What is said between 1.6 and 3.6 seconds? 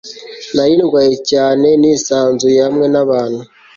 nisanzuye hamwe nabantu